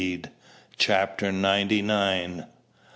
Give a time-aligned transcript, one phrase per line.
[0.79, 2.47] CHAPTER NINETY NINE.